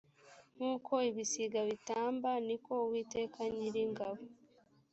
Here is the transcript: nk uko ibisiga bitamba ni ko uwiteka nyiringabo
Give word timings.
nk 0.55 0.61
uko 0.73 0.93
ibisiga 1.09 1.59
bitamba 1.69 2.29
ni 2.47 2.57
ko 2.65 2.73
uwiteka 2.85 3.39
nyiringabo 3.55 4.21